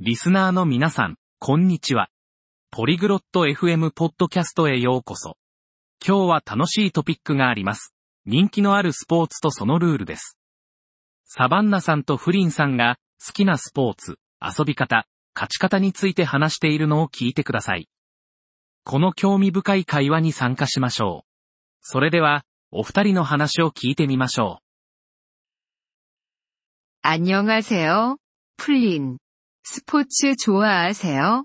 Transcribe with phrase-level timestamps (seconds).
[0.00, 2.08] リスナーの皆さん、こんにちは。
[2.70, 5.36] ポリグロット FM ポッドキャストへようこそ。
[6.06, 7.94] 今日は楽しいトピックがあります。
[8.24, 10.36] 人気のあるスポーツとそのルールです。
[11.24, 17.88] サバンナさんとフリンさんが好きなスポーツ、遊び方、勝ち方について話しているのを聞いてください。
[18.84, 21.28] この興味深い会話に参加しましょう。
[21.80, 24.60] それでは、お二人の話を聞いてみましょ
[27.08, 28.16] 안녕하세요.
[28.56, 29.18] 플린.
[29.64, 31.44] 스포츠 좋아하세요?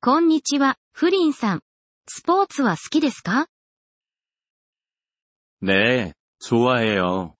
[0.00, 1.60] こんにちは、フリンさん。
[2.06, 3.46] スポーツは好きですか
[5.62, 7.34] 네, 좋아해요.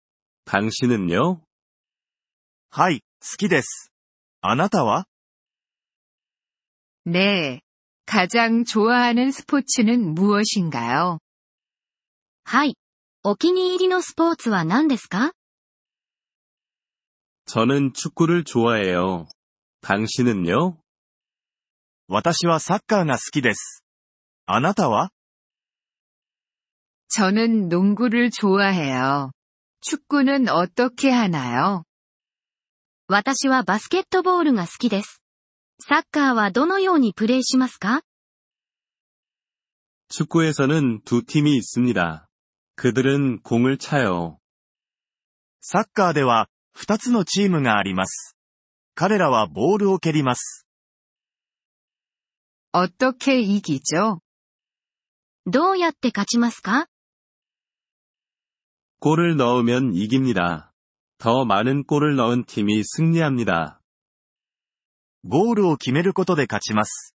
[0.46, 1.40] 당신은요?
[2.70, 3.92] はい、好きです。
[4.40, 5.04] あなたは
[7.06, 7.60] 네.
[8.06, 11.18] 가장 좋아하는 스포츠는 무엇인가요?
[12.44, 12.76] はい。
[13.22, 15.32] お気に入りのスポーツは何ですか
[17.46, 19.26] 저는 축구를 좋아해요.
[19.82, 20.78] 당신은요?
[22.08, 23.84] 私はサッカーが好きです。
[24.46, 25.10] あなたは
[27.08, 29.30] 저는 농구를 좋아해요.
[29.80, 31.84] 축구는 어떻게 하나요?
[33.06, 35.22] 私はバスケットボールが好きです。
[35.80, 38.02] サッカーはどのようにプレイしますか
[40.08, 42.28] 축구에서는 두 팀이 있습니다.
[42.76, 44.38] 그들은 공을 차요.
[45.60, 48.36] サッカーでは、二つのチームがあります。
[48.98, 50.66] 彼らはボールを蹴ります。
[52.72, 54.20] 어떻게 이기죠?
[55.46, 56.86] どうやって勝ちますか
[59.00, 60.72] 골을 넣으면 이깁니다.
[61.18, 63.80] 더 많은 골을 넣은 팀이 승리합니다.
[65.26, 67.14] ゴールを決めることで勝ちます。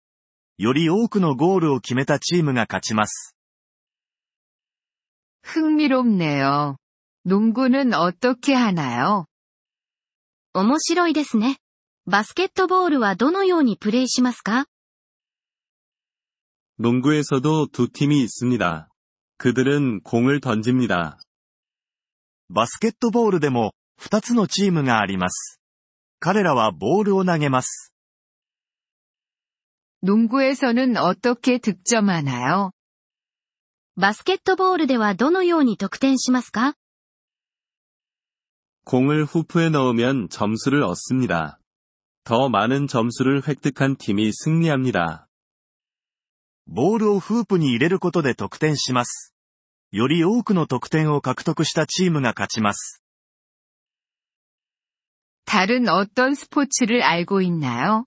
[0.58, 3.34] より多くのゴールを決めたチームが勝ちます。
[5.42, 6.76] 흥미롭네요.
[7.24, 9.26] 농구는 어떻게 하나요?
[10.52, 11.56] 面白いですね。
[12.06, 14.66] バスケットボールはどのようにプレイしますか
[16.78, 18.88] 농구에서도 두 팀이 있습니다.
[19.36, 21.18] 그들은 공을 던집니다.
[22.48, 25.60] バスケットボールでも、二つのチームがあります。
[26.20, 27.92] 彼らはボールを投げます。
[30.02, 32.70] 농구에서는 어떻게 득점하나요?
[33.96, 36.74] バスケットボールではどのように得点しますか
[38.84, 41.58] 공을 후프에 넣으면 점수를 얻습니다.
[42.24, 45.28] 더 많은 점수를 획득한 팀이 승리합니다.
[46.66, 49.34] ボールをフープに入れることで得点します。
[49.90, 53.02] より多くの得点を獲得したチームが勝ちます。
[55.46, 58.04] 다른 어떤 스포츠를 알고 있나요?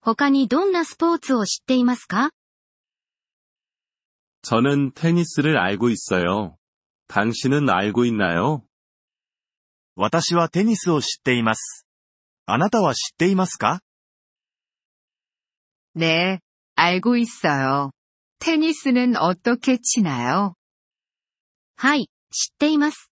[0.00, 2.30] 他にどんなスポーツを知っていますか
[4.40, 6.56] 저는 테니스를 알고 있어요.
[7.08, 8.62] 당신은 알고 있나요?
[9.96, 11.81] 私はテニスを知っています。
[12.46, 13.80] あなたは知っていますか
[15.94, 16.40] 네,
[16.76, 17.90] 알고 있어요.
[18.38, 20.54] 테니스는 어떻게 치나요?
[21.76, 23.10] はい、知っています。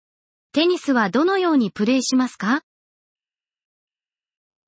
[0.53, 2.63] テニスはどのようにプレイしますか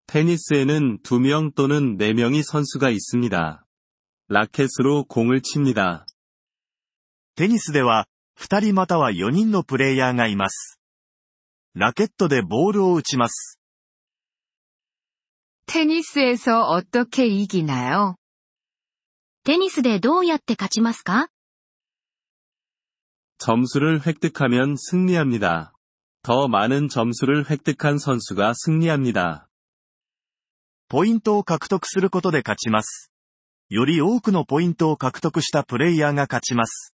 [0.07, 3.65] 테니스에는 2명 또는 4명의 선수가 있습니다.
[4.29, 6.07] 라켓으로 공을 칩니다.
[7.35, 10.79] テニスでは、二人または四人のプレイヤーがいます。
[11.75, 13.56] ラケットでボールを打ちます。
[15.67, 18.17] 테니스에서 어떻게 이기나요?
[19.45, 21.29] テニスでどうやって勝ちますか
[23.39, 25.73] 점수를 획득하면 승리합니다.
[26.23, 29.49] 더 많은 점수를 획득한 선수가 승리합니다.
[30.89, 33.11] ポイントを獲得することで勝ちます。
[33.69, 36.95] より多くのポイントを獲得したプレイヤーが勝ちます。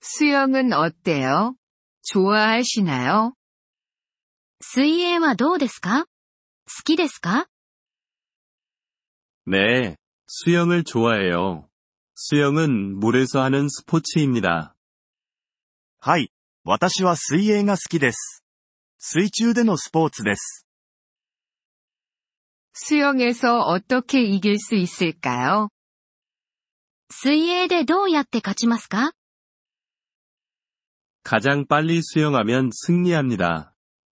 [0.00, 1.54] 수영은 어때요?
[2.02, 3.32] 좋아하시나요?
[4.60, 6.07] 水泳はどうですか好
[6.84, 7.48] きですか
[9.46, 11.68] 네, 수영을 좋아해요.
[12.14, 14.76] 수영은 물에서 하는 스포츠입니다.
[16.00, 16.28] はい。
[16.64, 18.42] 私は水泳が好きです。
[18.98, 20.66] 水中でのスポーツです。
[22.74, 25.68] 수영에서 어떻게 이길 수 있을까요?
[27.10, 29.12] 水泳でどうやって勝ちますか
[31.22, 33.74] 가장 빨리 수영하면 승리합니다.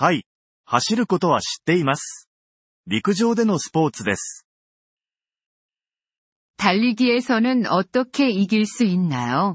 [0.00, 0.24] はい。
[0.64, 2.28] 走ることは知っています。
[2.86, 4.44] 陸上でのスポーツです。
[6.58, 9.54] 달리기에서는 어떻게 이길 수 있나요?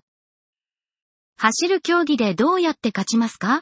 [1.38, 3.62] 走る競技でどうやって勝ちますか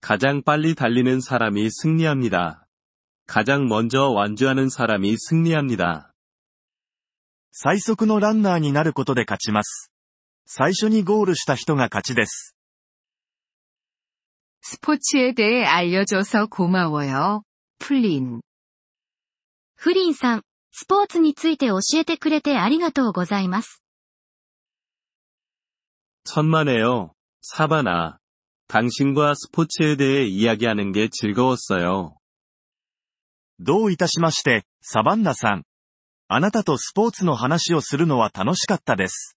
[0.00, 2.66] 가장 빨리 달리는 사람이 승리합니다.
[3.26, 6.12] 가장 먼저 완주하는 사람이 승리합니다.
[7.50, 9.90] 最速のランナーになることで勝ちます。
[10.46, 12.54] 最初にゴールした人が勝ちです。
[14.80, 17.42] 스포츠에 대해 알려줘서 고마워요.
[17.78, 18.40] 플린.
[19.76, 20.42] フリンさん、
[20.72, 23.82] スポーツについて教えてくれてありがとうございます。
[26.24, 27.12] 천만에요.
[27.42, 28.18] 사바나.
[28.68, 32.16] 당신과 스포츠에 대해 이야기하는 게 즐거웠어요.
[33.58, 35.62] どういたしまして、サバンナさん。
[36.28, 39.36] あなたとスポーツの話をするのは楽しかったです。